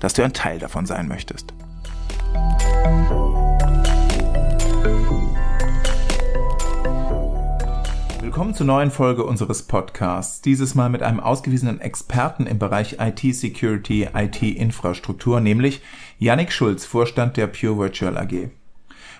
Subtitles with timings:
[0.00, 1.52] dass du ein Teil davon sein möchtest.
[8.20, 10.42] Willkommen zur neuen Folge unseres Podcasts.
[10.42, 15.82] Dieses Mal mit einem ausgewiesenen Experten im Bereich IT-Security, IT-Infrastruktur, nämlich
[16.18, 18.50] Yannick Schulz, Vorstand der Pure Virtual AG.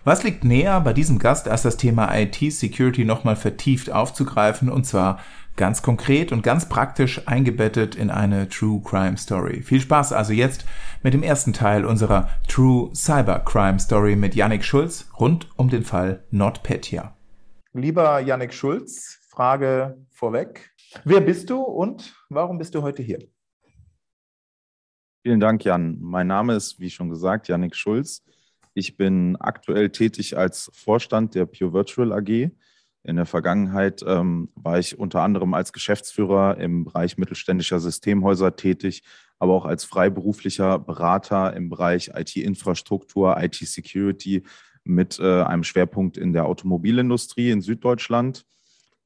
[0.04, 5.18] Was liegt näher bei diesem Gast, als das Thema IT-Security nochmal vertieft aufzugreifen, und zwar
[5.58, 9.60] ganz konkret und ganz praktisch eingebettet in eine True Crime Story.
[9.62, 10.64] Viel Spaß also jetzt
[11.02, 15.82] mit dem ersten Teil unserer True Cyber Crime Story mit Yannick Schulz rund um den
[15.82, 17.14] Fall NotPetya.
[17.74, 20.70] Lieber Yannick Schulz, Frage vorweg.
[21.04, 23.18] Wer bist du und warum bist du heute hier?
[25.22, 25.98] Vielen Dank, Jan.
[26.00, 28.24] Mein Name ist, wie schon gesagt, Yannick Schulz.
[28.74, 32.52] Ich bin aktuell tätig als Vorstand der Pure Virtual AG.
[33.04, 39.02] In der Vergangenheit ähm, war ich unter anderem als Geschäftsführer im Bereich mittelständischer Systemhäuser tätig,
[39.38, 44.42] aber auch als freiberuflicher Berater im Bereich IT-Infrastruktur, IT-Security
[44.84, 48.44] mit äh, einem Schwerpunkt in der Automobilindustrie in Süddeutschland.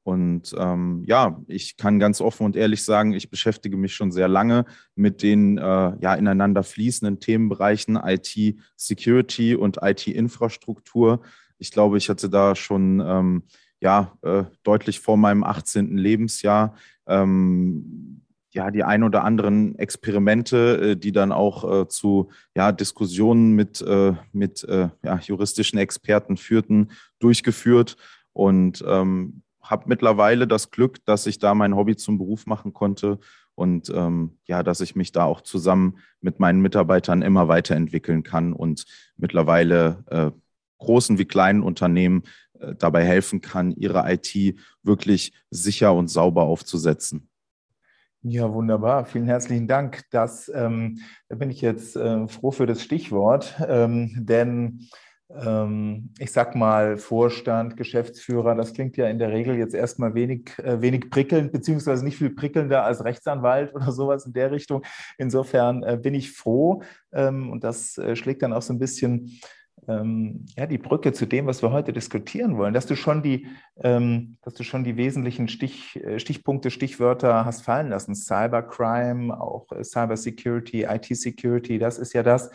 [0.03, 4.27] Und ähm, ja, ich kann ganz offen und ehrlich sagen, ich beschäftige mich schon sehr
[4.27, 11.21] lange mit den äh, ja ineinander fließenden Themenbereichen IT-Security und IT-Infrastruktur.
[11.57, 13.43] Ich glaube, ich hatte da schon ähm,
[13.83, 15.97] ja, äh, deutlich vor meinem 18.
[15.97, 22.71] Lebensjahr ähm, ja, die ein oder anderen Experimente, äh, die dann auch äh, zu ja,
[22.71, 27.97] Diskussionen mit, äh, mit äh, ja, juristischen Experten führten, durchgeführt
[28.31, 33.19] und ähm, habe mittlerweile das Glück, dass ich da mein Hobby zum Beruf machen konnte
[33.53, 38.53] und ähm, ja, dass ich mich da auch zusammen mit meinen Mitarbeitern immer weiterentwickeln kann
[38.53, 38.85] und
[39.17, 40.31] mittlerweile äh,
[40.77, 42.23] großen wie kleinen Unternehmen
[42.77, 47.29] dabei helfen kann, ihre IT wirklich sicher und sauber aufzusetzen.
[48.25, 49.05] Ja, wunderbar.
[49.05, 50.03] Vielen herzlichen Dank.
[50.11, 54.87] Das, ähm, da bin ich jetzt äh, froh für das Stichwort, ähm, denn
[55.29, 60.57] ähm, ich sag mal Vorstand, Geschäftsführer, das klingt ja in der Regel jetzt erstmal wenig,
[60.59, 64.83] äh, wenig prickelnd, beziehungsweise nicht viel prickelnder als Rechtsanwalt oder sowas in der Richtung.
[65.17, 69.39] Insofern äh, bin ich froh ähm, und das äh, schlägt dann auch so ein bisschen
[69.87, 73.47] ähm, ja, die Brücke zu dem, was wir heute diskutieren wollen, dass du schon die,
[73.77, 78.15] ähm, dass du schon die wesentlichen Stich, äh, Stichpunkte, Stichwörter hast fallen lassen.
[78.15, 82.49] Cybercrime, auch äh, Cybersecurity, IT-Security, das ist ja das,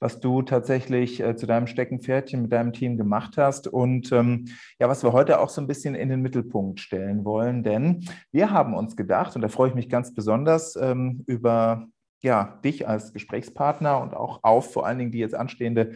[0.00, 3.68] was du tatsächlich äh, zu deinem Steckenpferdchen mit deinem Team gemacht hast.
[3.68, 4.46] Und ähm,
[4.80, 8.50] ja, was wir heute auch so ein bisschen in den Mittelpunkt stellen wollen, denn wir
[8.50, 11.86] haben uns gedacht, und da freue ich mich ganz besonders ähm, über
[12.20, 15.92] ja, dich als Gesprächspartner und auch auf vor allen Dingen die jetzt anstehende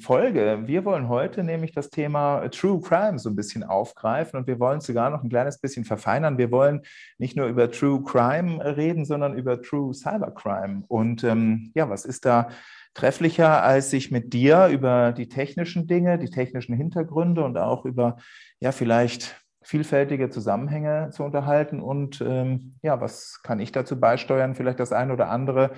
[0.00, 0.62] Folge.
[0.66, 4.80] Wir wollen heute nämlich das Thema True Crime so ein bisschen aufgreifen und wir wollen
[4.80, 6.36] sogar noch ein kleines bisschen verfeinern.
[6.36, 6.82] Wir wollen
[7.18, 10.84] nicht nur über True Crime reden, sondern über True Cybercrime.
[10.88, 12.48] Und ähm, ja, was ist da
[12.94, 18.16] trefflicher, als sich mit dir über die technischen Dinge, die technischen Hintergründe und auch über
[18.60, 24.78] ja vielleicht vielfältige Zusammenhänge zu unterhalten und ähm, ja, was kann ich dazu beisteuern, vielleicht
[24.78, 25.70] das eine oder andere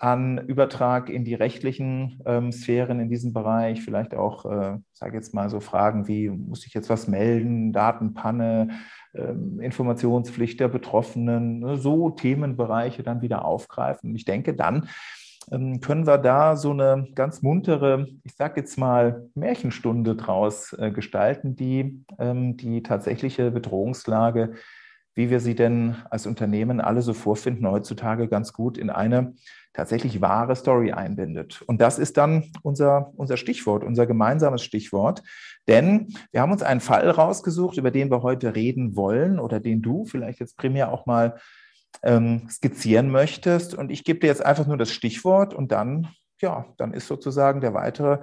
[0.00, 5.34] an Übertrag in die rechtlichen ähm, Sphären in diesem Bereich, vielleicht auch, äh, sage jetzt
[5.34, 8.70] mal so Fragen wie, muss ich jetzt was melden, Datenpanne,
[9.14, 14.16] ähm, Informationspflicht der Betroffenen, ne, so Themenbereiche dann wieder aufgreifen.
[14.16, 14.88] Ich denke, dann
[15.52, 20.90] ähm, können wir da so eine ganz muntere, ich sage jetzt mal, Märchenstunde draus äh,
[20.92, 24.54] gestalten, die ähm, die tatsächliche Bedrohungslage
[25.20, 29.34] wie wir sie denn als Unternehmen alle so vorfinden, heutzutage ganz gut in eine
[29.74, 31.60] tatsächlich wahre Story einbindet.
[31.66, 35.22] Und das ist dann unser, unser Stichwort, unser gemeinsames Stichwort.
[35.68, 39.82] Denn wir haben uns einen Fall rausgesucht, über den wir heute reden wollen oder den
[39.82, 41.36] du vielleicht jetzt primär auch mal
[42.02, 43.74] ähm, skizzieren möchtest.
[43.74, 46.08] Und ich gebe dir jetzt einfach nur das Stichwort und dann,
[46.40, 48.20] ja, dann ist sozusagen der weitere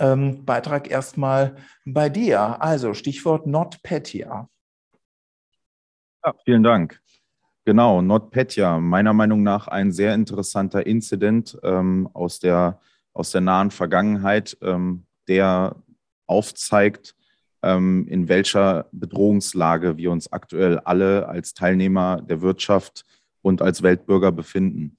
[0.00, 1.54] ähm, Beitrag erstmal
[1.84, 2.60] bei dir.
[2.60, 4.48] Also Stichwort NotPetya.
[6.24, 7.02] Ja, vielen Dank.
[7.66, 12.80] Genau, NotPetya, meiner Meinung nach ein sehr interessanter Incident ähm, aus, der,
[13.12, 15.76] aus der nahen Vergangenheit, ähm, der
[16.26, 17.14] aufzeigt,
[17.62, 23.04] ähm, in welcher Bedrohungslage wir uns aktuell alle als Teilnehmer der Wirtschaft
[23.42, 24.96] und als Weltbürger befinden.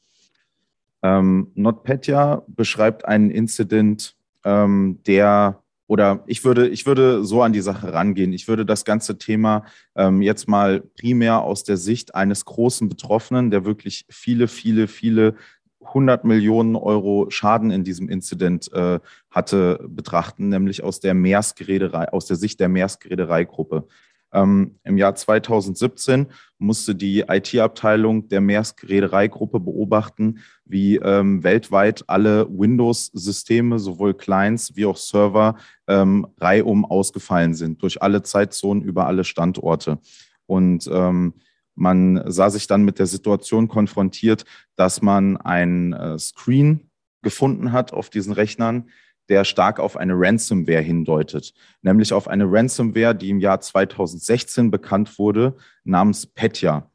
[1.02, 7.62] Ähm, NotPetya beschreibt einen Incident, ähm, der oder ich würde, ich würde so an die
[7.62, 8.34] Sache rangehen.
[8.34, 9.66] Ich würde das ganze Thema
[9.96, 15.36] ähm, jetzt mal primär aus der Sicht eines großen Betroffenen, der wirklich viele, viele, viele
[15.82, 19.00] 100 Millionen Euro Schaden in diesem Incident äh,
[19.30, 21.64] hatte, betrachten, nämlich aus der Maersk
[22.12, 23.88] aus der Sicht der Maersk-Reederei-Gruppe.
[24.34, 26.28] Ähm, Im Jahr 2017
[26.58, 34.98] musste die IT-Abteilung der Maersk-Reederei-Gruppe beobachten, wie ähm, weltweit alle Windows-Systeme, sowohl Clients wie auch
[34.98, 35.56] Server,
[35.88, 40.00] ähm, reihum ausgefallen sind, durch alle Zeitzonen über alle Standorte.
[40.46, 41.34] Und ähm,
[41.76, 44.46] man sah sich dann mit der Situation konfrontiert,
[44.76, 46.90] dass man ein äh, Screen
[47.22, 48.90] gefunden hat auf diesen Rechnern,
[49.30, 55.18] der stark auf eine Ransomware hindeutet, nämlich auf eine Ransomware, die im Jahr 2016 bekannt
[55.18, 56.90] wurde, namens Petya.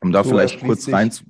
[0.00, 1.24] Um da so vielleicht kurz rein zu.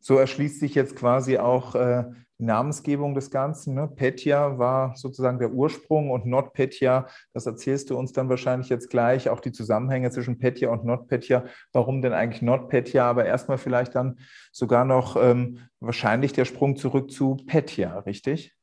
[0.00, 2.04] So erschließt sich jetzt quasi auch äh,
[2.38, 3.74] die Namensgebung des Ganzen.
[3.74, 3.86] Ne?
[3.86, 9.28] Petya war sozusagen der Ursprung und NotPetya, das erzählst du uns dann wahrscheinlich jetzt gleich,
[9.28, 11.44] auch die Zusammenhänge zwischen Petya und NotPetya.
[11.72, 13.08] Warum denn eigentlich NotPetya?
[13.08, 14.18] Aber erstmal vielleicht dann
[14.50, 18.56] sogar noch ähm, wahrscheinlich der Sprung zurück zu Petya, richtig?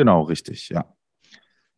[0.00, 0.86] Genau, richtig, ja.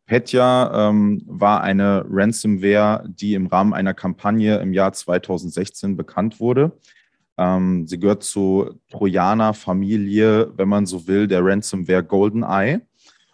[0.07, 6.79] Petya ähm, war eine Ransomware, die im Rahmen einer Kampagne im Jahr 2016 bekannt wurde.
[7.37, 12.83] Ähm, sie gehört zur Trojaner-Familie, wenn man so will, der Ransomware GoldenEye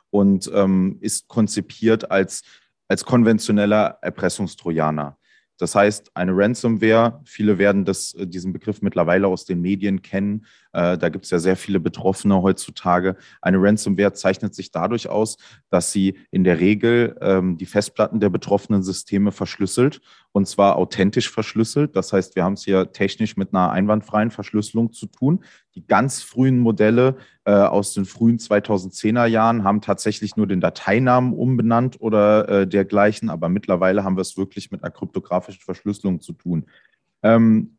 [0.08, 2.44] und ähm, ist konzipiert als,
[2.88, 5.19] als konventioneller Erpressungstrojaner.
[5.58, 10.46] Das heißt, eine Ransomware, viele werden das, äh, diesen Begriff mittlerweile aus den Medien kennen.
[10.73, 13.17] Äh, da gibt es ja sehr viele Betroffene heutzutage.
[13.41, 15.37] Eine Ransomware zeichnet sich dadurch aus,
[15.70, 20.00] dass sie in der Regel ähm, die Festplatten der betroffenen Systeme verschlüsselt
[20.32, 21.97] und zwar authentisch verschlüsselt.
[21.97, 25.44] Das heißt, wir haben es hier technisch mit einer einwandfreien Verschlüsselung zu tun.
[25.75, 31.32] Die ganz frühen Modelle äh, aus den frühen 2010er Jahren haben tatsächlich nur den Dateinamen
[31.32, 36.35] umbenannt oder äh, dergleichen, aber mittlerweile haben wir es wirklich mit einer kryptografischen Verschlüsselung zu
[36.35, 36.67] tun.
[37.23, 37.78] Ähm,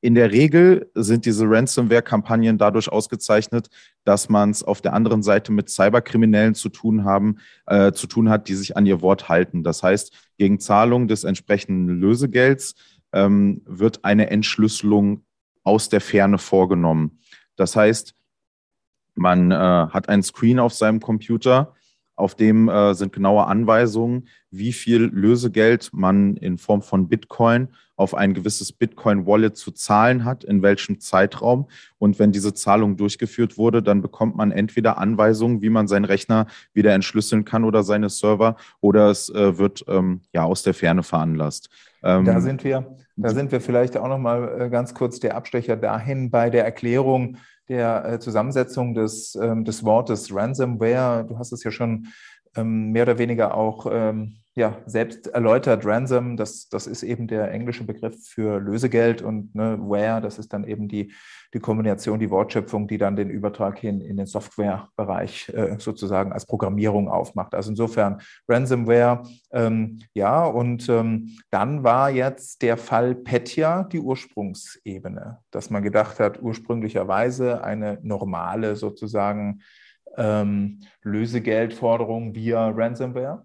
[0.00, 3.68] in der Regel sind diese Ransomware-Kampagnen dadurch ausgezeichnet,
[4.04, 8.28] dass man es auf der anderen Seite mit Cyberkriminellen zu tun haben, äh, zu tun
[8.28, 9.62] hat, die sich an ihr Wort halten.
[9.62, 12.74] Das heißt, gegen Zahlung des entsprechenden Lösegelds
[13.12, 15.24] ähm, wird eine Entschlüsselung
[15.62, 17.20] aus der Ferne vorgenommen.
[17.56, 18.14] Das heißt,
[19.14, 21.74] man äh, hat einen Screen auf seinem Computer,
[22.22, 28.14] auf dem äh, sind genaue Anweisungen, wie viel Lösegeld man in Form von Bitcoin auf
[28.14, 31.68] ein gewisses Bitcoin-Wallet zu zahlen hat, in welchem Zeitraum.
[31.98, 36.46] Und wenn diese Zahlung durchgeführt wurde, dann bekommt man entweder Anweisungen, wie man seinen Rechner
[36.72, 41.02] wieder entschlüsseln kann oder seine Server, oder es äh, wird ähm, ja aus der Ferne
[41.02, 41.70] veranlasst.
[42.04, 45.36] Ähm, da sind wir, da sind wir vielleicht auch noch mal äh, ganz kurz der
[45.36, 47.36] Abstecher dahin bei der Erklärung
[47.68, 51.24] der äh, Zusammensetzung des, ähm, des Wortes Ransomware.
[51.24, 52.08] Du hast es ja schon
[52.56, 57.84] mehr oder weniger auch ähm, ja, selbst erläutert, Ransom, das, das ist eben der englische
[57.84, 61.14] Begriff für Lösegeld und ne, Ware, das ist dann eben die,
[61.54, 66.44] die Kombination, die Wortschöpfung, die dann den Übertrag hin in den Softwarebereich äh, sozusagen als
[66.44, 67.54] Programmierung aufmacht.
[67.54, 69.22] Also insofern Ransomware,
[69.52, 76.20] ähm, ja, und ähm, dann war jetzt der Fall Petya die Ursprungsebene, dass man gedacht
[76.20, 79.62] hat, ursprünglicherweise eine normale sozusagen
[80.16, 83.44] ähm, Lösegeldforderung via Ransomware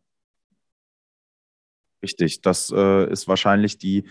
[2.02, 4.06] Richtig, das äh, ist wahrscheinlich die,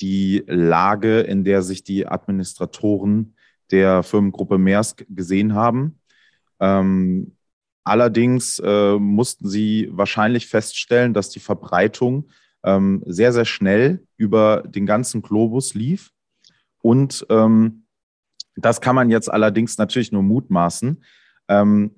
[0.00, 3.34] die Lage, in der sich die Administratoren
[3.70, 6.00] der Firmengruppe Maersk gesehen haben.
[6.58, 7.36] Ähm,
[7.84, 12.28] allerdings äh, mussten sie wahrscheinlich feststellen, dass die Verbreitung
[12.62, 16.10] ähm, sehr, sehr schnell über den ganzen Globus lief.
[16.82, 17.84] Und ähm,
[18.54, 21.02] das kann man jetzt allerdings natürlich nur mutmaßen.
[21.48, 21.96] Ähm,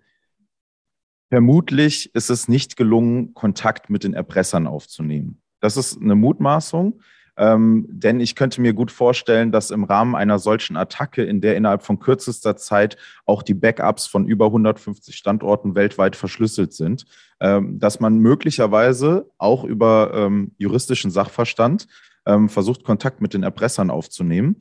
[1.32, 5.40] Vermutlich ist es nicht gelungen, Kontakt mit den Erpressern aufzunehmen.
[5.60, 7.00] Das ist eine Mutmaßung,
[7.38, 11.56] ähm, denn ich könnte mir gut vorstellen, dass im Rahmen einer solchen Attacke, in der
[11.56, 17.06] innerhalb von kürzester Zeit auch die Backups von über 150 Standorten weltweit verschlüsselt sind,
[17.40, 21.86] ähm, dass man möglicherweise auch über ähm, juristischen Sachverstand
[22.26, 24.56] ähm, versucht, Kontakt mit den Erpressern aufzunehmen.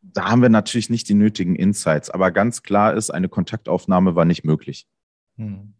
[0.00, 4.24] Da haben wir natürlich nicht die nötigen Insights, aber ganz klar ist, eine Kontaktaufnahme war
[4.24, 4.86] nicht möglich.
[5.38, 5.74] Hm.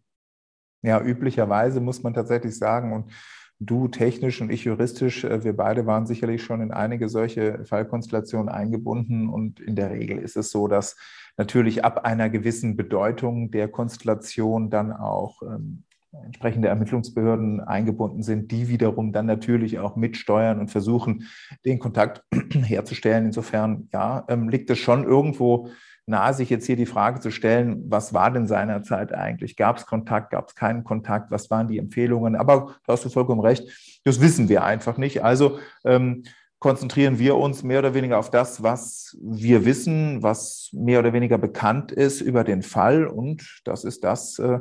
[0.85, 3.11] Ja, üblicherweise muss man tatsächlich sagen, und
[3.59, 8.49] du technisch und ich juristisch, äh, wir beide waren sicherlich schon in einige solche Fallkonstellationen
[8.49, 9.29] eingebunden.
[9.29, 10.95] Und in der Regel ist es so, dass
[11.37, 15.83] natürlich ab einer gewissen Bedeutung der Konstellation dann auch ähm,
[16.23, 21.27] entsprechende Ermittlungsbehörden eingebunden sind, die wiederum dann natürlich auch mitsteuern und versuchen,
[21.65, 22.23] den Kontakt
[22.53, 23.25] herzustellen.
[23.25, 25.69] Insofern, ja, ähm, liegt es schon irgendwo
[26.07, 29.55] nahe, sich jetzt hier die Frage zu stellen, was war denn seinerzeit eigentlich?
[29.55, 32.35] Gab es Kontakt, gab es keinen Kontakt, was waren die Empfehlungen?
[32.35, 35.23] Aber da hast du vollkommen recht, das wissen wir einfach nicht.
[35.23, 36.23] Also ähm,
[36.59, 41.37] konzentrieren wir uns mehr oder weniger auf das, was wir wissen, was mehr oder weniger
[41.37, 43.07] bekannt ist über den Fall.
[43.07, 44.59] Und das ist das, äh,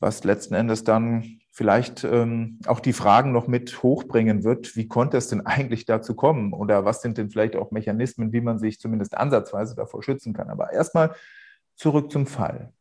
[0.00, 5.18] was letzten Endes dann vielleicht ähm, auch die Fragen noch mit hochbringen wird, wie konnte
[5.18, 8.80] es denn eigentlich dazu kommen oder was sind denn vielleicht auch Mechanismen, wie man sich
[8.80, 10.48] zumindest ansatzweise davor schützen kann.
[10.48, 11.14] Aber erstmal
[11.76, 12.72] zurück zum Fall.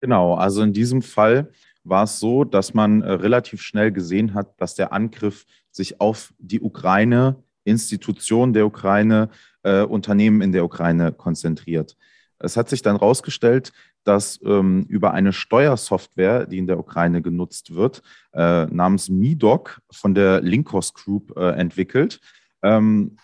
[0.00, 1.50] Genau, also in diesem Fall
[1.84, 6.32] war es so, dass man äh, relativ schnell gesehen hat, dass der Angriff sich auf
[6.38, 9.28] die Ukraine, Institutionen der Ukraine,
[9.64, 11.96] äh, Unternehmen in der Ukraine konzentriert.
[12.42, 13.72] Es hat sich dann herausgestellt,
[14.04, 20.14] dass ähm, über eine Steuersoftware, die in der Ukraine genutzt wird, äh, namens Midoc von
[20.14, 22.20] der Linkos Group äh, entwickelt,
[22.62, 23.16] ähm,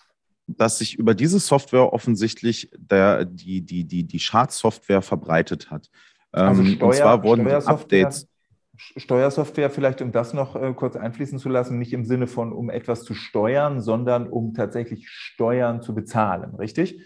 [0.47, 5.89] dass sich über diese Software offensichtlich der, die, die, die, die Schadsoftware verbreitet hat.
[6.33, 8.27] Ähm, also Steuer, und zwar wurden Updates.
[8.95, 12.69] Steuersoftware, vielleicht um das noch äh, kurz einfließen zu lassen, nicht im Sinne von, um
[12.69, 17.01] etwas zu steuern, sondern um tatsächlich Steuern zu bezahlen, richtig?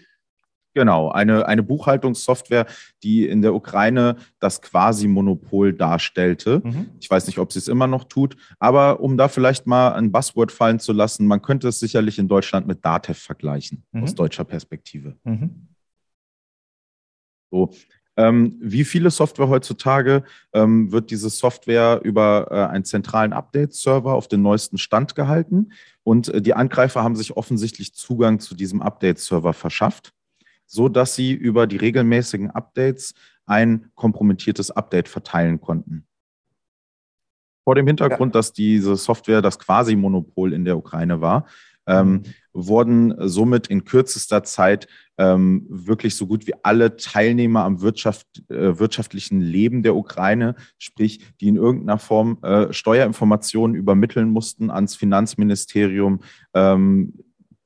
[0.74, 2.66] Genau, eine, eine Buchhaltungssoftware,
[3.04, 6.62] die in der Ukraine das quasi Monopol darstellte.
[6.64, 6.90] Mhm.
[6.98, 10.10] Ich weiß nicht, ob sie es immer noch tut, aber um da vielleicht mal ein
[10.10, 14.02] Buzzword fallen zu lassen, man könnte es sicherlich in Deutschland mit Datev vergleichen, mhm.
[14.02, 15.16] aus deutscher Perspektive.
[15.22, 15.68] Mhm.
[17.52, 17.70] So.
[18.16, 24.28] Ähm, wie viele Software heutzutage ähm, wird diese Software über äh, einen zentralen Update-Server auf
[24.28, 25.72] den neuesten Stand gehalten?
[26.04, 30.14] Und äh, die Angreifer haben sich offensichtlich Zugang zu diesem Update-Server verschafft
[30.66, 33.14] so dass sie über die regelmäßigen Updates
[33.46, 36.06] ein kompromittiertes Update verteilen konnten.
[37.64, 38.38] Vor dem Hintergrund, ja.
[38.38, 41.46] dass diese Software das Quasi-Monopol in der Ukraine war,
[41.86, 44.86] ähm, wurden somit in kürzester Zeit
[45.18, 51.20] ähm, wirklich so gut wie alle Teilnehmer am Wirtschaft, äh, wirtschaftlichen Leben der Ukraine, sprich,
[51.40, 56.20] die in irgendeiner Form äh, Steuerinformationen übermitteln mussten ans Finanzministerium,
[56.54, 57.23] ähm,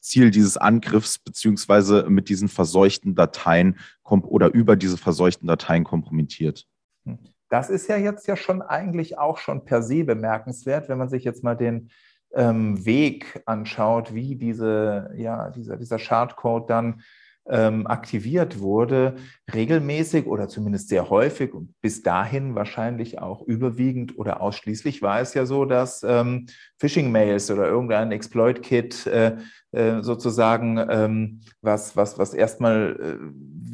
[0.09, 6.67] Ziel dieses Angriffs beziehungsweise mit diesen verseuchten Dateien oder über diese verseuchten Dateien kompromittiert.
[7.05, 7.19] Hm.
[7.51, 11.25] Das ist ja jetzt ja schon eigentlich auch schon per se bemerkenswert, wenn man sich
[11.25, 11.91] jetzt mal den
[12.35, 17.03] ähm, Weg anschaut, wie diese, ja, dieser, dieser Schadcode dann
[17.51, 19.17] ähm, aktiviert wurde,
[19.53, 25.35] regelmäßig oder zumindest sehr häufig und bis dahin wahrscheinlich auch überwiegend oder ausschließlich war es
[25.35, 26.47] ja so, dass ähm,
[26.79, 29.37] Phishing-Mails oder irgendein Exploit-Kit äh,
[29.73, 33.17] äh, sozusagen, ähm, was, was, was erstmal äh,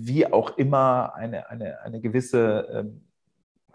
[0.04, 3.00] wie auch immer eine, eine, eine gewisse ähm,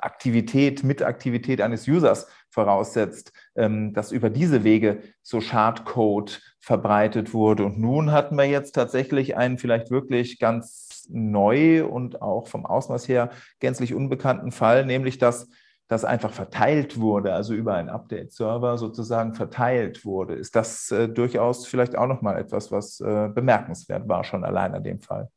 [0.03, 7.65] Aktivität, Mitaktivität eines Users voraussetzt, ähm, dass über diese Wege so Schadcode verbreitet wurde.
[7.65, 13.08] Und nun hatten wir jetzt tatsächlich einen vielleicht wirklich ganz neu und auch vom Ausmaß
[13.08, 15.50] her gänzlich unbekannten Fall, nämlich dass
[15.88, 20.36] das einfach verteilt wurde, also über einen Update-Server sozusagen verteilt wurde.
[20.36, 24.84] Ist das äh, durchaus vielleicht auch nochmal etwas, was äh, bemerkenswert war, schon allein an
[24.84, 25.29] dem Fall?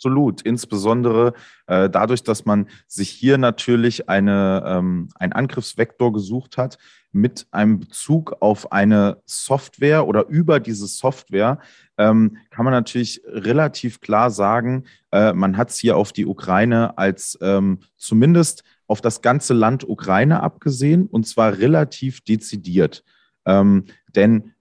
[0.00, 1.34] Absolut, insbesondere
[1.66, 6.78] äh, dadurch, dass man sich hier natürlich eine, ähm, einen Angriffsvektor gesucht hat
[7.12, 11.58] mit einem Bezug auf eine Software oder über diese Software,
[11.98, 16.96] ähm, kann man natürlich relativ klar sagen, äh, man hat es hier auf die Ukraine
[16.96, 23.04] als ähm, zumindest auf das ganze Land Ukraine abgesehen und zwar relativ dezidiert.
[23.44, 24.54] Ähm, denn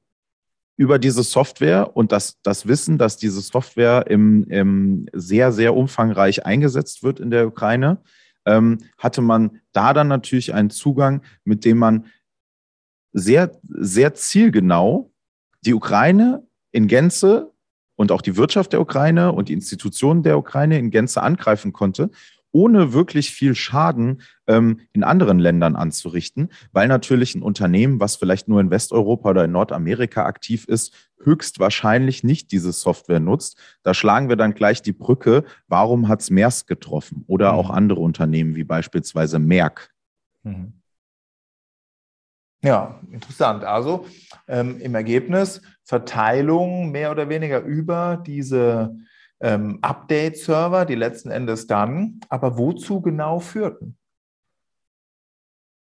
[0.79, 6.45] über diese Software und das, das Wissen, dass diese Software im, im sehr, sehr umfangreich
[6.45, 7.97] eingesetzt wird in der Ukraine,
[8.45, 12.05] ähm, hatte man da dann natürlich einen Zugang, mit dem man
[13.11, 15.11] sehr, sehr zielgenau
[15.65, 17.51] die Ukraine in Gänze
[17.97, 22.09] und auch die Wirtschaft der Ukraine und die Institutionen der Ukraine in Gänze angreifen konnte
[22.51, 28.47] ohne wirklich viel Schaden ähm, in anderen Ländern anzurichten, weil natürlich ein Unternehmen, was vielleicht
[28.47, 33.57] nur in Westeuropa oder in Nordamerika aktiv ist, höchstwahrscheinlich nicht diese Software nutzt.
[33.83, 37.59] Da schlagen wir dann gleich die Brücke, warum hat es Maersk getroffen oder mhm.
[37.59, 39.91] auch andere Unternehmen wie beispielsweise Merck.
[40.43, 40.73] Mhm.
[42.61, 43.63] Ja, interessant.
[43.63, 44.05] Also
[44.47, 48.97] ähm, im Ergebnis Verteilung mehr oder weniger über diese
[49.41, 53.97] ähm, Update-Server, die letzten Endes dann, aber wozu genau führten?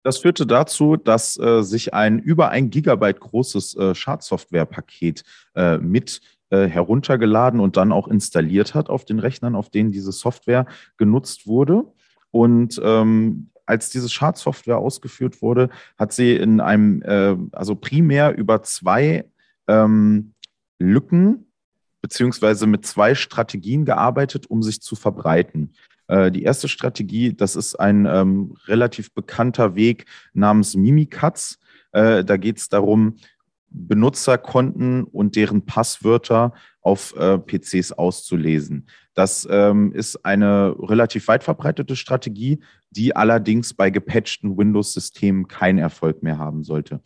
[0.03, 5.23] Das führte dazu, dass äh, sich ein über ein Gigabyte großes äh, Schadsoftware-Paket
[5.55, 10.11] äh, mit äh, heruntergeladen und dann auch installiert hat auf den Rechnern, auf denen diese
[10.11, 10.65] Software
[10.97, 11.85] genutzt wurde.
[12.31, 18.63] Und ähm, als diese Schadsoftware ausgeführt wurde, hat sie in einem, äh, also primär über
[18.63, 19.25] zwei
[19.67, 20.33] ähm,
[20.79, 21.50] Lücken
[22.01, 25.73] beziehungsweise mit zwei Strategien gearbeitet, um sich zu verbreiten.
[26.07, 31.57] Äh, die erste Strategie, das ist ein ähm, relativ bekannter Weg namens Mimikatz.
[31.91, 33.17] Äh, da geht es darum,
[33.69, 38.87] Benutzerkonten und deren Passwörter auf äh, PCs auszulesen.
[39.13, 46.23] Das ähm, ist eine relativ weit verbreitete Strategie, die allerdings bei gepatchten Windows-Systemen keinen Erfolg
[46.23, 47.01] mehr haben sollte.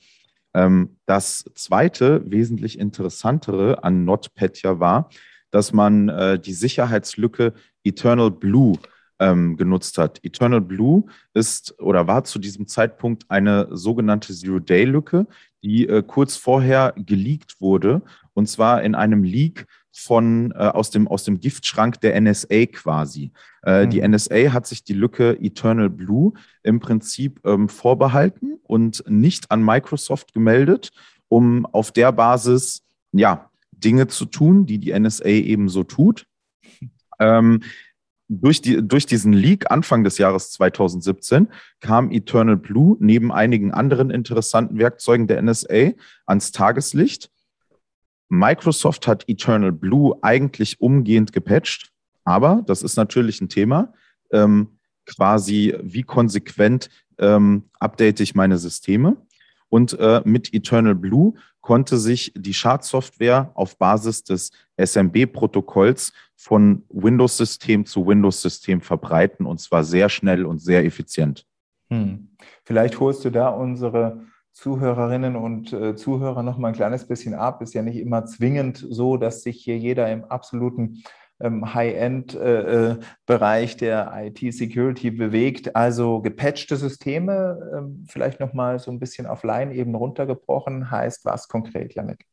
[0.56, 5.10] Ähm, das zweite, wesentlich interessantere an NotPetya war,
[5.52, 8.78] dass man äh, die Sicherheitslücke Eternal Blue
[9.20, 10.24] ähm, genutzt hat.
[10.24, 15.28] Eternal Blue ist oder war zu diesem Zeitpunkt eine sogenannte Zero-Day-Lücke,
[15.66, 18.04] die äh, kurz vorher geleakt wurde,
[18.34, 23.32] und zwar in einem Leak von äh, aus, dem, aus dem Giftschrank der NSA quasi.
[23.64, 23.90] Äh, mhm.
[23.90, 29.64] Die NSA hat sich die Lücke Eternal Blue im Prinzip ähm, vorbehalten und nicht an
[29.64, 30.92] Microsoft gemeldet,
[31.30, 36.26] um auf der Basis ja Dinge zu tun, die die NSA eben so tut.
[37.18, 37.62] Ähm,
[38.28, 41.48] durch, die, durch diesen Leak Anfang des Jahres 2017
[41.80, 45.92] kam Eternal Blue neben einigen anderen interessanten Werkzeugen der NSA
[46.26, 47.30] ans Tageslicht.
[48.30, 51.92] Microsoft hat Eternal Blue eigentlich umgehend gepatcht,
[52.24, 53.94] aber das ist natürlich ein Thema.
[54.32, 56.90] Ähm, quasi, wie konsequent
[57.20, 59.18] ähm, update ich meine Systeme?
[59.70, 67.86] Und äh, mit Eternal Blue konnte sich die Schadsoftware auf Basis des SMB-Protokolls von Windows-System
[67.86, 71.46] zu Windows-System verbreiten und zwar sehr schnell und sehr effizient.
[71.90, 72.30] Hm.
[72.64, 77.62] Vielleicht holst du da unsere Zuhörerinnen und äh, Zuhörer noch mal ein kleines bisschen ab.
[77.62, 81.04] Ist ja nicht immer zwingend so, dass sich hier jeder im absoluten
[81.42, 85.76] ähm, High-End-Bereich äh, äh der IT-Security bewegt.
[85.76, 91.50] Also gepatchte Systeme, ähm, vielleicht noch mal so ein bisschen auf Line-Ebene runtergebrochen, heißt was
[91.50, 92.26] konkret, Janik?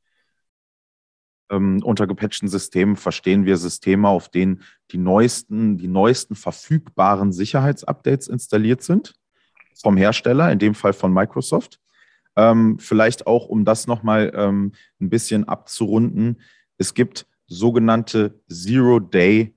[1.51, 8.29] Ähm, unter gepatchten Systemen verstehen wir Systeme, auf denen die neuesten, die neuesten verfügbaren Sicherheitsupdates
[8.29, 9.15] installiert sind
[9.75, 11.79] vom Hersteller, in dem Fall von Microsoft.
[12.37, 16.41] Ähm, vielleicht auch, um das nochmal ähm, ein bisschen abzurunden.
[16.79, 19.53] Es gibt sogenannte Zero-Day-Lücken,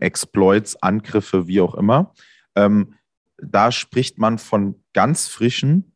[0.00, 2.12] Exploits, Angriffe, wie auch immer.
[2.56, 2.94] Ähm,
[3.38, 5.93] da spricht man von ganz frischen,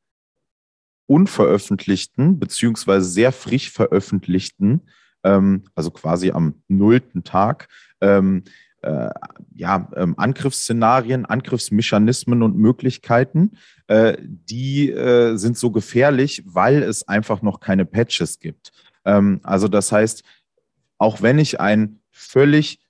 [1.09, 4.83] unveröffentlichten, beziehungsweise sehr frisch veröffentlichten,
[5.25, 7.69] ähm, also quasi am nullten Tag,
[8.01, 8.45] ähm,
[8.83, 9.11] äh,
[9.55, 13.57] ja, ähm, Angriffsszenarien, Angriffsmechanismen und Möglichkeiten,
[13.89, 18.71] äh, die äh, sind so gefährlich, weil es einfach noch keine Patches gibt.
[19.05, 20.23] Ähm, also das heißt,
[20.99, 22.81] auch wenn ich ein völlig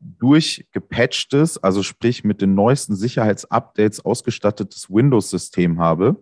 [0.00, 6.16] durchgepatchtes, also sprich mit den neuesten Sicherheitsupdates ausgestattetes Windows-System habe,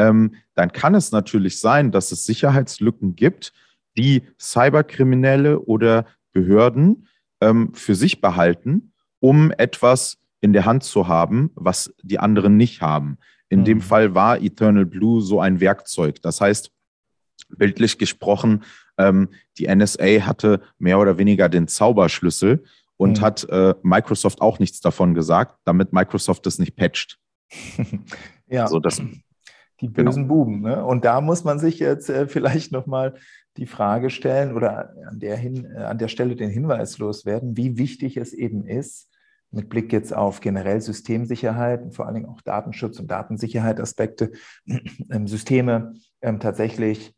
[0.00, 3.52] ähm, dann kann es natürlich sein, dass es Sicherheitslücken gibt,
[3.96, 7.06] die Cyberkriminelle oder Behörden
[7.40, 12.80] ähm, für sich behalten, um etwas in der Hand zu haben, was die anderen nicht
[12.80, 13.18] haben.
[13.50, 13.64] In mhm.
[13.64, 16.22] dem Fall war Eternal Blue so ein Werkzeug.
[16.22, 16.70] Das heißt,
[17.50, 18.62] bildlich gesprochen,
[18.96, 22.64] ähm, die NSA hatte mehr oder weniger den Zauberschlüssel
[22.96, 23.22] und mhm.
[23.22, 27.18] hat äh, Microsoft auch nichts davon gesagt, damit Microsoft es nicht patcht.
[28.46, 28.66] ja.
[28.66, 29.02] So, das,
[29.80, 30.34] die bösen genau.
[30.34, 30.60] Buben.
[30.62, 30.84] Ne?
[30.84, 33.14] Und da muss man sich jetzt äh, vielleicht nochmal
[33.56, 37.78] die Frage stellen oder an der, hin, äh, an der Stelle den Hinweis loswerden, wie
[37.78, 39.08] wichtig es eben ist,
[39.50, 44.32] mit Blick jetzt auf generell Systemsicherheit und vor allen Dingen auch Datenschutz und Datensicherheit Aspekte,
[45.10, 47.14] ähm, Systeme ähm, tatsächlich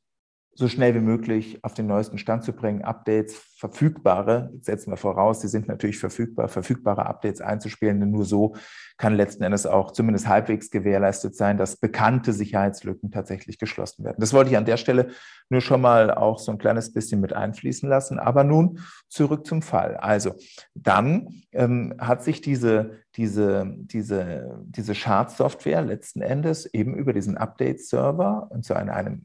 [0.54, 5.40] so schnell wie möglich auf den neuesten Stand zu bringen, Updates, verfügbare, setzen wir voraus,
[5.40, 8.54] sie sind natürlich verfügbar, verfügbare Updates einzuspielen, denn nur so
[8.98, 14.16] kann letzten Endes auch zumindest halbwegs gewährleistet sein, dass bekannte Sicherheitslücken tatsächlich geschlossen werden.
[14.18, 15.08] Das wollte ich an der Stelle
[15.48, 18.18] nur schon mal auch so ein kleines bisschen mit einfließen lassen.
[18.18, 19.96] Aber nun zurück zum Fall.
[19.96, 20.34] Also
[20.74, 28.48] dann ähm, hat sich diese, diese, diese, diese Schadsoftware letzten Endes eben über diesen Update-Server
[28.50, 29.22] und zu einem, einem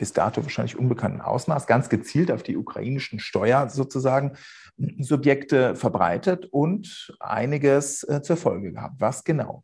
[0.00, 4.32] bis dato wahrscheinlich unbekannten Ausmaß ganz gezielt auf die ukrainischen Steuer sozusagen
[4.98, 8.94] Subjekte verbreitet und einiges äh, zur Folge gehabt.
[8.98, 9.62] Was genau?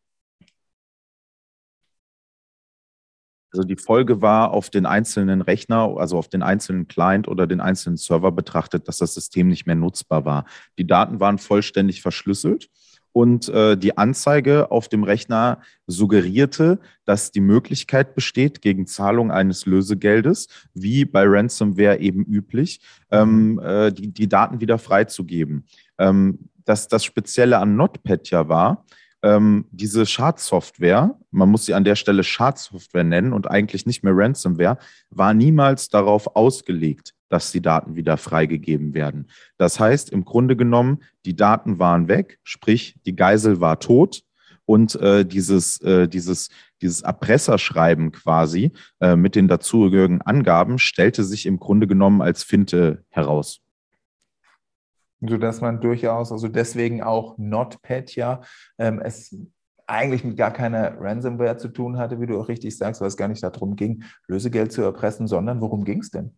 [3.50, 7.62] Also die Folge war auf den einzelnen Rechner, also auf den einzelnen Client oder den
[7.62, 10.44] einzelnen Server betrachtet, dass das System nicht mehr nutzbar war.
[10.76, 12.68] Die Daten waren vollständig verschlüsselt
[13.16, 19.64] und äh, die Anzeige auf dem Rechner suggerierte, dass die Möglichkeit besteht, gegen Zahlung eines
[19.64, 25.64] Lösegeldes, wie bei Ransomware eben üblich, ähm, äh, die, die Daten wieder freizugeben.
[25.96, 28.84] Ähm, dass das Spezielle an NotPetya war,
[29.26, 34.12] ähm, diese Schadsoftware, man muss sie an der Stelle Schadsoftware nennen und eigentlich nicht mehr
[34.16, 34.78] Ransomware,
[35.10, 39.28] war niemals darauf ausgelegt, dass die Daten wieder freigegeben werden.
[39.58, 44.22] Das heißt, im Grunde genommen, die Daten waren weg, sprich, die Geisel war tot
[44.64, 51.46] und äh, dieses, äh, dieses, dieses Erpresserschreiben quasi äh, mit den dazugehörigen Angaben stellte sich
[51.46, 53.60] im Grunde genommen als Finte heraus.
[55.20, 58.42] Sodass man durchaus, also deswegen auch NotPetya,
[58.78, 59.34] ähm, es
[59.86, 63.16] eigentlich mit gar keiner Ransomware zu tun hatte, wie du auch richtig sagst, weil es
[63.16, 66.36] gar nicht darum ging, Lösegeld zu erpressen, sondern worum ging es denn?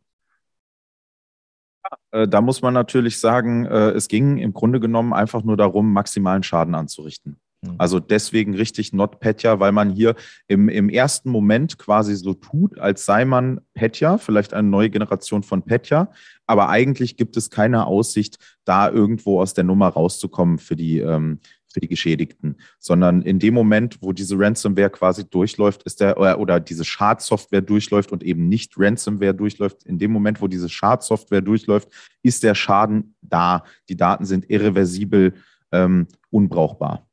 [2.11, 5.93] Äh, da muss man natürlich sagen, äh, es ging im Grunde genommen einfach nur darum,
[5.93, 7.41] maximalen Schaden anzurichten.
[7.65, 7.75] Hm.
[7.79, 10.15] Also deswegen richtig not Petya, weil man hier
[10.47, 15.43] im, im ersten Moment quasi so tut, als sei man Petya, vielleicht eine neue Generation
[15.43, 16.11] von Petya,
[16.47, 21.41] aber eigentlich gibt es keine Aussicht, da irgendwo aus der Nummer rauszukommen für die, ähm,
[21.71, 26.39] für die Geschädigten, sondern in dem Moment, wo diese Ransomware quasi durchläuft, ist der oder,
[26.39, 31.43] oder diese Schadsoftware durchläuft und eben nicht Ransomware durchläuft, in dem Moment, wo diese Schadsoftware
[31.43, 31.89] durchläuft,
[32.23, 33.65] ist der Schaden da.
[33.89, 35.35] Die Daten sind irreversibel
[35.73, 37.08] ähm, unbrauchbar.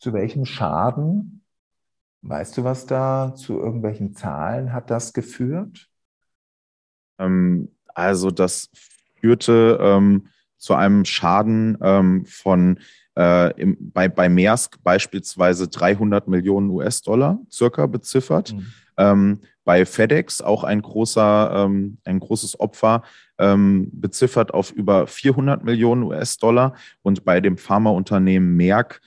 [0.00, 1.42] Zu welchem Schaden,
[2.22, 5.88] weißt du was da, zu irgendwelchen Zahlen hat das geführt?
[7.18, 8.70] Ähm, also das
[9.20, 12.80] führte ähm, zu einem Schaden ähm, von
[13.16, 18.54] äh, im, bei, bei Maersk beispielsweise 300 Millionen US-Dollar circa beziffert.
[18.54, 18.66] Mhm.
[18.96, 23.02] Ähm, bei FedEx auch ein großer, ähm, ein großes Opfer
[23.38, 29.02] ähm, beziffert auf über 400 Millionen US-Dollar und bei dem Pharmaunternehmen Merck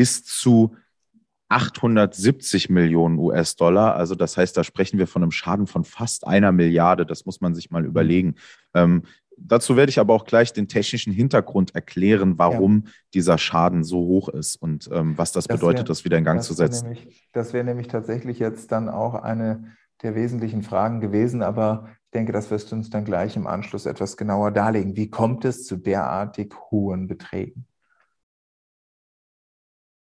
[0.00, 0.76] bis zu
[1.50, 3.96] 870 Millionen US-Dollar.
[3.96, 7.04] Also das heißt, da sprechen wir von einem Schaden von fast einer Milliarde.
[7.04, 8.36] Das muss man sich mal überlegen.
[8.72, 9.02] Ähm,
[9.36, 12.92] dazu werde ich aber auch gleich den technischen Hintergrund erklären, warum ja.
[13.12, 16.24] dieser Schaden so hoch ist und ähm, was das, das bedeutet, wär, das wieder in
[16.24, 16.88] Gang zu setzen.
[16.88, 22.10] Nämlich, das wäre nämlich tatsächlich jetzt dann auch eine der wesentlichen Fragen gewesen, aber ich
[22.12, 24.96] denke, das wirst du uns dann gleich im Anschluss etwas genauer darlegen.
[24.96, 27.66] Wie kommt es zu derartig hohen Beträgen?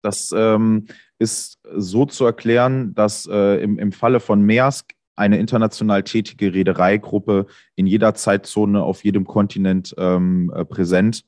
[0.06, 0.86] Das ähm,
[1.18, 7.48] ist so zu erklären, dass äh, im, im Falle von Maersk eine international tätige Reedereigruppe
[7.76, 11.24] in jeder Zeitzone auf jedem Kontinent ähm, äh, präsent.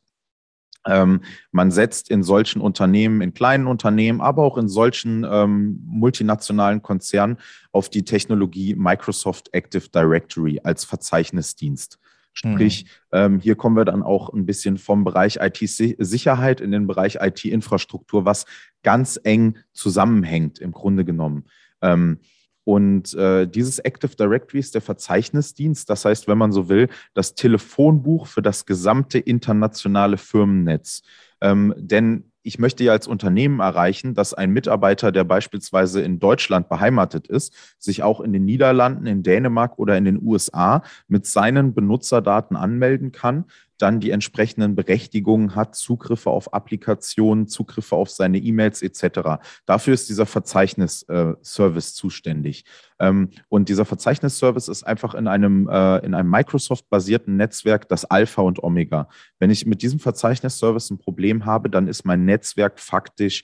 [0.85, 6.83] Ähm, man setzt in solchen Unternehmen, in kleinen Unternehmen, aber auch in solchen ähm, multinationalen
[6.83, 7.37] Konzernen
[7.71, 11.97] auf die Technologie Microsoft Active Directory als Verzeichnisdienst.
[12.37, 13.17] Sprich, mhm.
[13.17, 18.25] ähm, hier kommen wir dann auch ein bisschen vom Bereich IT-Sicherheit in den Bereich IT-Infrastruktur,
[18.25, 18.45] was
[18.83, 21.45] ganz eng zusammenhängt im Grunde genommen.
[21.81, 22.19] Ähm,
[22.63, 27.33] und äh, dieses Active Directory ist der Verzeichnisdienst, das heißt, wenn man so will, das
[27.33, 31.01] Telefonbuch für das gesamte internationale Firmennetz.
[31.41, 36.69] Ähm, denn ich möchte ja als Unternehmen erreichen, dass ein Mitarbeiter, der beispielsweise in Deutschland
[36.69, 41.73] beheimatet ist, sich auch in den Niederlanden, in Dänemark oder in den USA mit seinen
[41.73, 43.45] Benutzerdaten anmelden kann,
[43.77, 49.41] dann die entsprechenden Berechtigungen hat, Zugriffe auf Applikationen, Zugriffe auf seine E-Mails etc.
[49.65, 52.65] Dafür ist dieser Verzeichnisservice zuständig.
[52.99, 58.41] Ähm, und dieser Verzeichnisservice ist einfach in einem, äh, in einem Microsoft-basierten Netzwerk das Alpha
[58.41, 59.09] und Omega.
[59.39, 63.43] Wenn ich mit diesem Verzeichnisservice ein Problem habe, dann ist mein Netzwerk faktisch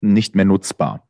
[0.00, 1.08] nicht mehr nutzbar.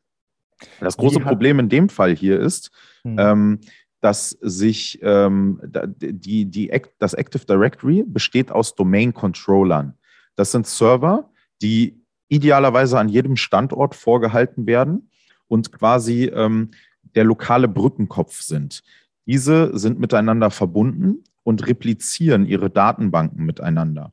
[0.79, 2.71] Das große Problem in dem Fall hier ist,
[3.03, 3.17] hm.
[3.19, 3.59] ähm,
[4.03, 5.61] dass sich ähm,
[6.01, 9.97] die, die, das Active Directory besteht aus Domain-Controllern.
[10.35, 15.09] Das sind Server, die idealerweise an jedem Standort vorgehalten werden
[15.47, 16.71] und quasi ähm,
[17.15, 18.83] der lokale Brückenkopf sind.
[19.25, 24.11] Diese sind miteinander verbunden und replizieren ihre Datenbanken miteinander.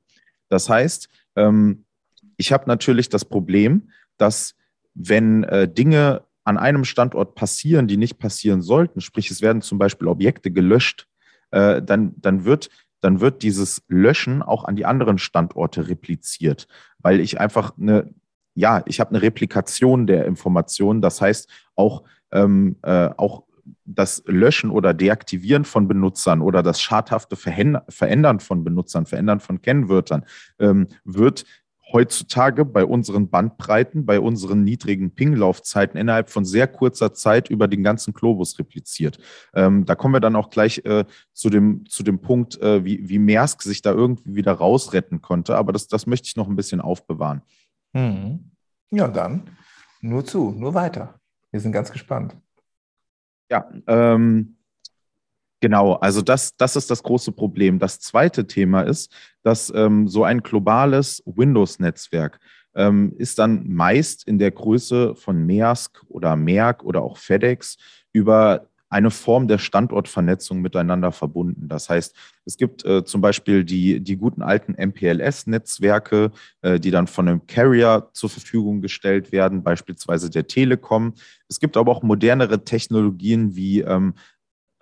[0.48, 1.85] Das heißt, ähm,
[2.37, 4.55] ich habe natürlich das Problem, dass
[4.94, 9.79] wenn äh, Dinge an einem Standort passieren, die nicht passieren sollten, sprich es werden zum
[9.79, 11.07] Beispiel Objekte gelöscht,
[11.53, 16.67] äh, dann, dann, wird, dann wird dieses Löschen auch an die anderen Standorte repliziert,
[16.99, 18.13] weil ich einfach eine,
[18.57, 21.01] ja, ich habe eine Replikation der Informationen.
[21.01, 23.45] Das heißt, auch, ähm, äh, auch
[23.85, 30.25] das Löschen oder Deaktivieren von Benutzern oder das schadhafte Verändern von Benutzern, Verändern von Kennwörtern
[30.59, 31.45] ähm, wird
[31.92, 37.83] heutzutage bei unseren Bandbreiten, bei unseren niedrigen Ping-Laufzeiten innerhalb von sehr kurzer Zeit über den
[37.83, 39.18] ganzen Globus repliziert.
[39.55, 43.09] Ähm, da kommen wir dann auch gleich äh, zu, dem, zu dem Punkt, äh, wie,
[43.09, 45.57] wie Maersk sich da irgendwie wieder rausretten konnte.
[45.57, 47.42] Aber das, das möchte ich noch ein bisschen aufbewahren.
[47.94, 48.50] Hm.
[48.90, 49.50] Ja, dann
[50.00, 51.20] nur zu, nur weiter.
[51.50, 52.37] Wir sind ganz gespannt.
[53.50, 54.57] Ja, ähm,
[55.61, 57.79] Genau, also das, das ist das große Problem.
[57.79, 62.40] Das zweite Thema ist, dass ähm, so ein globales Windows-Netzwerk
[62.75, 67.77] ähm, ist dann meist in der Größe von Maersk oder Merck oder auch FedEx
[68.12, 71.68] über eine Form der Standortvernetzung miteinander verbunden.
[71.68, 77.07] Das heißt, es gibt äh, zum Beispiel die, die guten alten MPLS-Netzwerke, äh, die dann
[77.07, 81.14] von einem Carrier zur Verfügung gestellt werden, beispielsweise der Telekom.
[81.49, 84.14] Es gibt aber auch modernere Technologien wie ähm,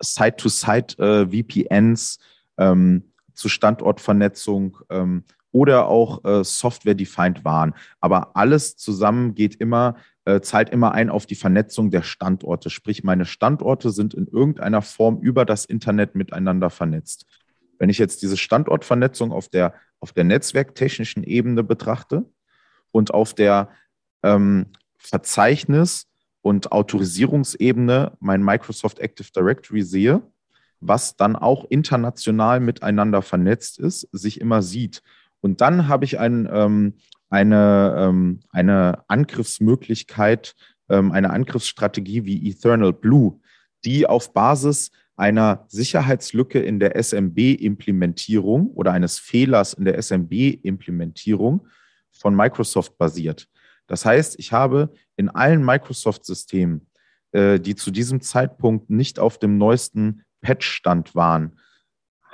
[0.01, 2.17] Site-to-Site-VPNs
[2.57, 4.79] äh, ähm, zur Standortvernetzung.
[4.89, 7.73] Ähm, oder auch äh, Software-Defined waren.
[7.99, 9.95] Aber alles zusammen geht immer
[10.29, 12.69] äh, zahlt immer ein auf die Vernetzung der Standorte.
[12.69, 17.25] Sprich, meine Standorte sind in irgendeiner Form über das Internet miteinander vernetzt.
[17.79, 22.25] Wenn ich jetzt diese Standortvernetzung auf der, auf der netzwerktechnischen Ebene betrachte
[22.91, 23.69] und auf der
[24.21, 26.05] ähm, Verzeichnis-
[26.41, 30.21] und Autorisierungsebene mein Microsoft Active Directory sehe,
[30.79, 35.01] was dann auch international miteinander vernetzt ist, sich immer sieht.
[35.41, 36.93] Und dann habe ich ein, ähm,
[37.29, 40.55] eine, ähm, eine Angriffsmöglichkeit,
[40.89, 43.39] ähm, eine Angriffsstrategie wie Eternal Blue,
[43.85, 51.67] die auf Basis einer Sicherheitslücke in der SMB-Implementierung oder eines Fehlers in der SMB-Implementierung
[52.09, 53.49] von Microsoft basiert.
[53.89, 56.87] Das heißt, ich habe in allen Microsoft-Systemen,
[57.33, 61.59] äh, die zu diesem Zeitpunkt nicht auf dem neuesten Patch-Stand waren,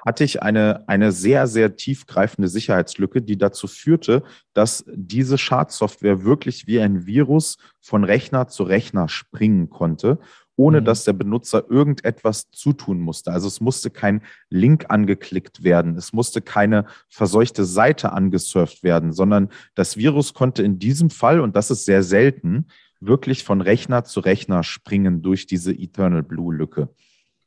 [0.06, 4.22] hatte ich eine, eine sehr, sehr tiefgreifende Sicherheitslücke, die dazu führte,
[4.54, 10.20] dass diese Schadsoftware wirklich wie ein Virus von Rechner zu Rechner springen konnte,
[10.56, 10.86] ohne mhm.
[10.86, 13.32] dass der Benutzer irgendetwas zutun musste.
[13.32, 19.50] Also es musste kein Link angeklickt werden, es musste keine verseuchte Seite angesurft werden, sondern
[19.76, 22.68] das Virus konnte in diesem Fall, und das ist sehr selten,
[23.00, 26.90] wirklich von Rechner zu Rechner springen durch diese Eternal Blue Lücke.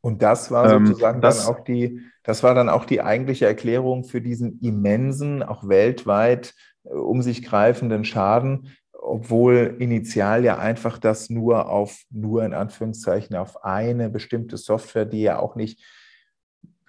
[0.00, 3.02] Und das war ähm, sozusagen ähm, das, dann auch die, das war dann auch die
[3.02, 8.68] eigentliche Erklärung für diesen immensen, auch weltweit äh, um sich greifenden Schaden,
[9.08, 15.22] obwohl initial ja einfach das nur auf, nur in Anführungszeichen, auf eine bestimmte Software, die
[15.22, 15.84] ja auch nicht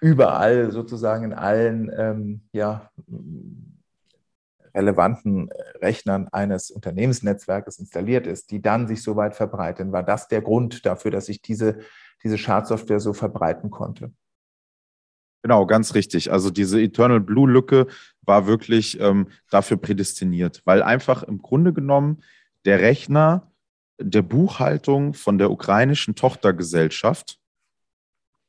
[0.00, 2.90] überall sozusagen in allen ähm, ja,
[4.74, 5.50] relevanten
[5.82, 9.92] Rechnern eines Unternehmensnetzwerkes installiert ist, die dann sich so weit verbreiten.
[9.92, 11.80] War das der Grund dafür, dass sich diese
[12.22, 14.12] diese Schadsoftware so verbreiten konnte.
[15.42, 16.32] Genau, ganz richtig.
[16.32, 17.86] Also diese Eternal Blue Lücke
[18.22, 22.22] war wirklich ähm, dafür prädestiniert, weil einfach im Grunde genommen
[22.64, 23.50] der Rechner
[23.98, 27.38] der Buchhaltung von der ukrainischen Tochtergesellschaft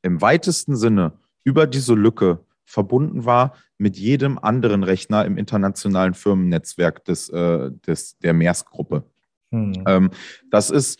[0.02, 1.12] im weitesten Sinne
[1.44, 8.18] über diese Lücke verbunden war mit jedem anderen Rechner im internationalen Firmennetzwerk des, äh, des,
[8.18, 9.04] der Maersk-Gruppe.
[9.50, 9.84] Hm.
[9.86, 10.10] Ähm,
[10.50, 10.98] das ist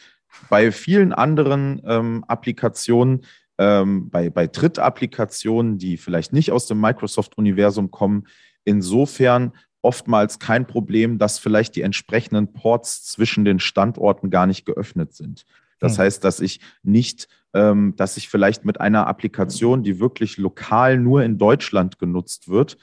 [0.50, 3.24] bei vielen anderen ähm, Applikationen,
[3.62, 8.27] ähm, bei, bei Drittapplikationen, die vielleicht nicht aus dem Microsoft-Universum kommen,
[8.64, 15.14] insofern oftmals kein Problem, dass vielleicht die entsprechenden Ports zwischen den Standorten gar nicht geöffnet
[15.14, 15.44] sind.
[15.79, 16.05] Das hm.
[16.05, 21.22] heißt, dass ich nicht, ähm, dass ich vielleicht mit einer Applikation, die wirklich lokal nur
[21.22, 22.79] in Deutschland genutzt wird,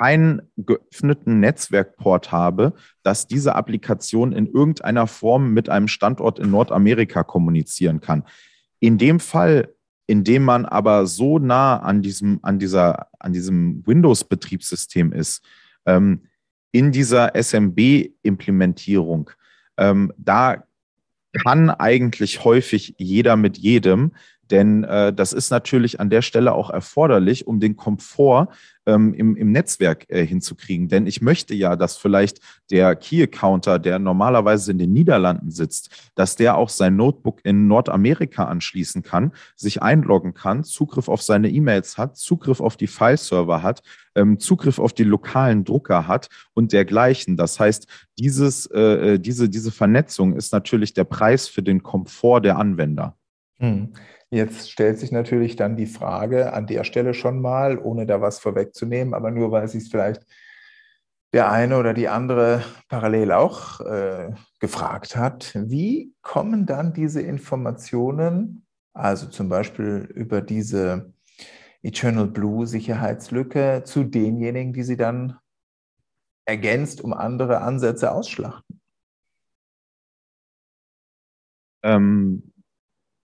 [0.00, 7.22] keinen geöffneten Netzwerkport habe, dass diese Applikation in irgendeiner Form mit einem Standort in Nordamerika
[7.24, 8.24] kommunizieren kann.
[8.80, 9.74] In dem Fall,
[10.06, 12.58] in dem man aber so nah an diesem, an
[13.18, 15.42] an diesem Windows-Betriebssystem ist,
[15.86, 16.22] ähm,
[16.72, 19.30] in dieser SMB-Implementierung,
[19.78, 20.64] ähm, da
[21.42, 24.12] kann eigentlich häufig jeder mit jedem,
[24.50, 28.48] denn äh, das ist natürlich an der Stelle auch erforderlich, um den Komfort
[28.86, 30.88] ähm, im, im Netzwerk äh, hinzukriegen.
[30.88, 36.36] Denn ich möchte ja, dass vielleicht der Key-Accounter, der normalerweise in den Niederlanden sitzt, dass
[36.36, 41.98] der auch sein Notebook in Nordamerika anschließen kann, sich einloggen kann, Zugriff auf seine E-Mails
[41.98, 43.82] hat, Zugriff auf die File-Server hat,
[44.14, 47.36] ähm, Zugriff auf die lokalen Drucker hat und dergleichen.
[47.36, 52.42] Das heißt, dieses, äh, äh diese, diese Vernetzung ist natürlich der Preis für den Komfort
[52.42, 53.16] der Anwender.
[53.58, 53.92] Hm.
[54.36, 58.38] Jetzt stellt sich natürlich dann die Frage an der Stelle schon mal, ohne da was
[58.38, 60.26] vorwegzunehmen, aber nur weil sich vielleicht
[61.32, 68.66] der eine oder die andere parallel auch äh, gefragt hat, wie kommen dann diese Informationen,
[68.92, 71.14] also zum Beispiel über diese
[71.82, 75.38] Eternal Blue Sicherheitslücke, zu denjenigen, die sie dann
[76.44, 78.82] ergänzt um andere Ansätze ausschlachten?
[81.82, 82.52] Ähm,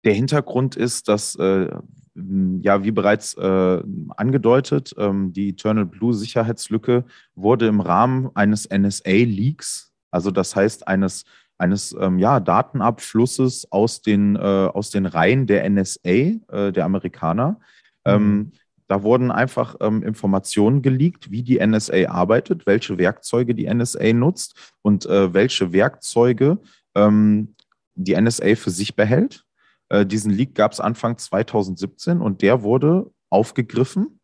[0.05, 1.69] der Hintergrund ist, dass, äh,
[2.15, 3.83] ja, wie bereits äh,
[4.17, 11.25] angedeutet, ähm, die Eternal Blue Sicherheitslücke wurde im Rahmen eines NSA-Leaks, also das heißt eines,
[11.59, 17.61] eines ähm, ja, Datenabflusses aus den, äh, aus den Reihen der NSA, äh, der Amerikaner,
[18.05, 18.53] ähm, mhm.
[18.87, 24.75] da wurden einfach ähm, Informationen geleakt, wie die NSA arbeitet, welche Werkzeuge die NSA nutzt
[24.83, 26.59] und äh, welche Werkzeuge
[26.95, 27.55] ähm,
[27.95, 29.45] die NSA für sich behält.
[29.89, 34.21] Äh, diesen Leak gab es Anfang 2017 und der wurde aufgegriffen,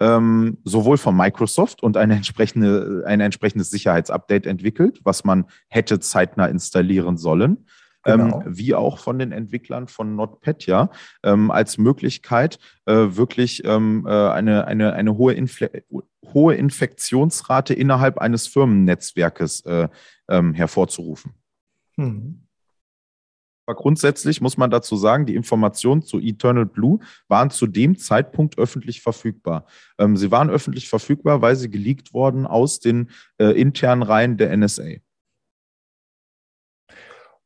[0.00, 6.46] ähm, sowohl von Microsoft und eine entsprechende, ein entsprechendes Sicherheitsupdate entwickelt, was man hätte zeitnah
[6.46, 7.66] installieren sollen.
[8.06, 8.42] Ähm, genau.
[8.42, 10.90] ähm, wie auch von den Entwicklern von NotPetya
[11.22, 15.70] ähm, als Möglichkeit, äh, wirklich ähm, äh, eine, eine, eine hohe, Infle
[16.34, 19.88] hohe Infektionsrate innerhalb eines Firmennetzwerkes äh,
[20.28, 21.32] ähm, hervorzurufen.
[21.96, 22.43] Hm.
[23.66, 26.98] Aber grundsätzlich muss man dazu sagen, die Informationen zu Eternal Blue
[27.28, 29.66] waren zu dem Zeitpunkt öffentlich verfügbar.
[29.98, 34.54] Ähm, sie waren öffentlich verfügbar, weil sie geleakt wurden aus den äh, internen Reihen der
[34.56, 34.96] NSA.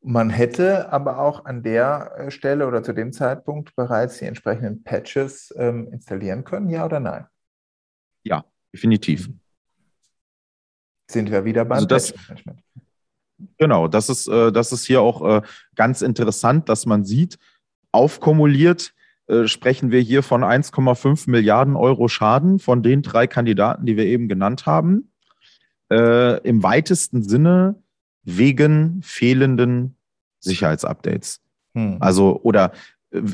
[0.01, 4.83] Man hätte aber auch an der äh, Stelle oder zu dem Zeitpunkt bereits die entsprechenden
[4.83, 7.27] Patches ähm, installieren können, ja oder nein?
[8.23, 9.29] Ja, definitiv.
[11.11, 12.63] Sind wir wieder beim also das, Management.
[13.57, 15.43] Genau, das ist, äh, das ist hier auch äh,
[15.75, 17.39] ganz interessant, dass man sieht,
[17.93, 18.93] aufkumuliert
[19.29, 24.07] äh, sprechen wir hier von 1,5 Milliarden Euro Schaden von den drei Kandidaten, die wir
[24.07, 25.13] eben genannt haben.
[25.91, 27.77] Äh, Im weitesten Sinne
[28.23, 29.97] wegen fehlenden
[30.41, 31.41] Sicherheitsupdates.
[31.75, 31.99] Hm.
[32.01, 32.73] Also oder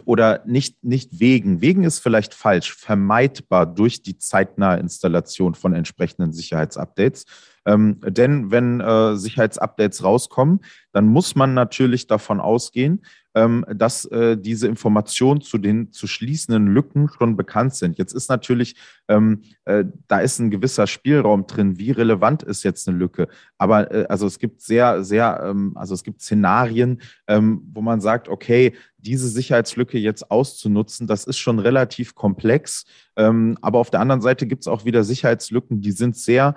[0.04, 1.60] oder nicht, nicht wegen.
[1.60, 7.24] Wegen ist vielleicht falsch, vermeidbar durch die zeitnahe Installation von entsprechenden Sicherheitsupdates.
[7.66, 10.60] Ähm, denn wenn äh, Sicherheitsupdates rauskommen,
[10.92, 13.02] dann muss man natürlich davon ausgehen,
[13.34, 17.98] ähm, dass äh, diese Informationen zu den zu schließenden Lücken schon bekannt sind.
[17.98, 18.76] Jetzt ist natürlich,
[19.08, 23.28] ähm, äh, da ist ein gewisser Spielraum drin, wie relevant ist jetzt eine Lücke.
[23.58, 28.00] Aber äh, also es gibt sehr, sehr, ähm, also es gibt Szenarien, ähm, wo man
[28.00, 28.74] sagt, okay,
[29.04, 32.84] diese Sicherheitslücke jetzt auszunutzen, das ist schon relativ komplex.
[33.16, 36.56] Ähm, aber auf der anderen Seite gibt es auch wieder Sicherheitslücken, die sind sehr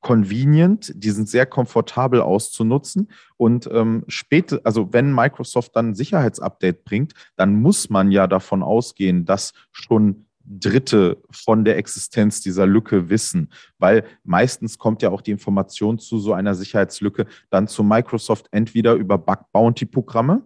[0.00, 3.10] convenient, die sind sehr komfortabel auszunutzen.
[3.36, 8.62] Und ähm, später, also wenn Microsoft dann ein Sicherheitsupdate bringt, dann muss man ja davon
[8.62, 15.20] ausgehen, dass schon Dritte von der Existenz dieser Lücke wissen, weil meistens kommt ja auch
[15.20, 20.42] die Information zu so einer Sicherheitslücke dann zu Microsoft entweder über Bug-Bounty-Programme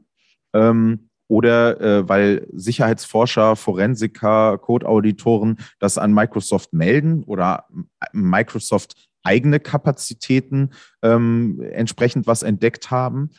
[0.53, 7.67] ähm, oder äh, weil Sicherheitsforscher, Forensiker, Code-Auditoren das an Microsoft melden oder
[8.13, 10.71] Microsoft eigene Kapazitäten
[11.03, 13.31] ähm, entsprechend was entdeckt haben,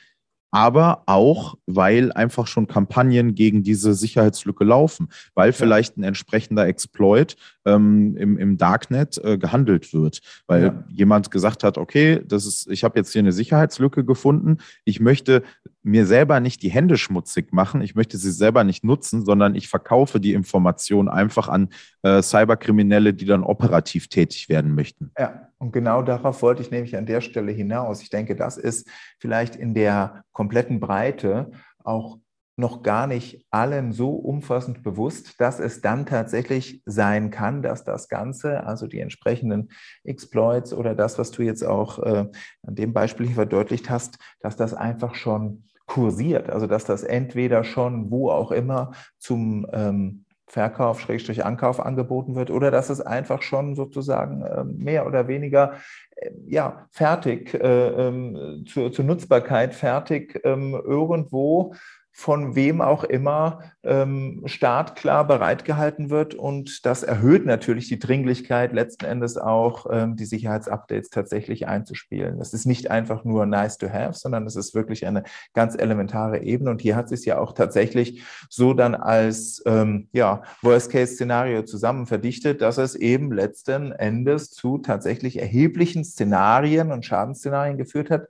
[0.52, 7.36] aber auch, weil einfach schon Kampagnen gegen diese Sicherheitslücke laufen, weil vielleicht ein entsprechender Exploit
[7.66, 10.84] ähm, im, im Darknet äh, gehandelt wird, weil ja.
[10.88, 15.44] jemand gesagt hat, okay, das ist, ich habe jetzt hier eine Sicherheitslücke gefunden, ich möchte
[15.88, 19.70] mir selber nicht die Hände schmutzig machen, ich möchte sie selber nicht nutzen, sondern ich
[19.70, 21.70] verkaufe die Information einfach an
[22.04, 25.12] äh, Cyberkriminelle, die dann operativ tätig werden möchten.
[25.18, 28.02] Ja, und genau darauf wollte ich nämlich an der Stelle hinaus.
[28.02, 31.52] Ich denke, das ist vielleicht in der kompletten Breite
[31.84, 32.20] auch
[32.60, 38.10] noch gar nicht allen so umfassend bewusst, dass es dann tatsächlich sein kann, dass das
[38.10, 39.70] Ganze, also die entsprechenden
[40.04, 42.26] Exploits oder das, was du jetzt auch äh,
[42.64, 46.50] an dem Beispiel hier verdeutlicht hast, dass das einfach schon kursiert.
[46.50, 52.52] Also dass das entweder schon wo auch immer zum ähm, Verkauf, Schrägstrich Ankauf angeboten wird
[52.52, 55.74] oder dass es einfach schon sozusagen äh, mehr oder weniger
[56.16, 61.74] äh, ja, fertig, äh, ähm, zur, zur, Nutzbarkeit fertig ähm, irgendwo
[62.20, 66.34] von wem auch immer ähm, startklar bereitgehalten wird.
[66.34, 72.40] Und das erhöht natürlich die Dringlichkeit, letzten Endes auch ähm, die Sicherheitsupdates tatsächlich einzuspielen.
[72.40, 76.42] Das ist nicht einfach nur nice to have, sondern es ist wirklich eine ganz elementare
[76.42, 76.72] Ebene.
[76.72, 82.64] Und hier hat sich ja auch tatsächlich so dann als ähm, ja, Worst-Case-Szenario zusammen verdichtet,
[82.64, 88.28] dass es eben letzten Endes zu tatsächlich erheblichen Szenarien und Schadensszenarien geführt hat,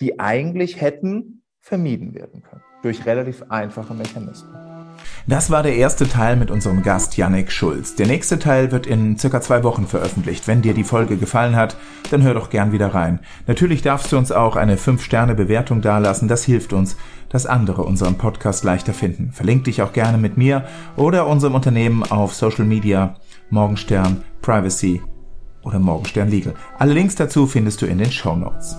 [0.00, 4.68] die eigentlich hätten vermieden werden können durch relativ einfache Mechanismen.
[5.26, 7.94] Das war der erste Teil mit unserem Gast Yannick Schulz.
[7.94, 10.48] Der nächste Teil wird in circa zwei Wochen veröffentlicht.
[10.48, 11.76] Wenn dir die Folge gefallen hat,
[12.10, 13.20] dann hör doch gern wieder rein.
[13.46, 16.28] Natürlich darfst du uns auch eine 5-Sterne-Bewertung dalassen.
[16.28, 16.96] Das hilft uns,
[17.28, 19.32] dass andere unseren Podcast leichter finden.
[19.32, 20.64] Verlink dich auch gerne mit mir
[20.96, 23.16] oder unserem Unternehmen auf Social Media,
[23.50, 25.02] Morgenstern, Privacy
[25.62, 26.54] oder Morgenstern Legal.
[26.78, 28.76] Alle Links dazu findest du in den Show Notes.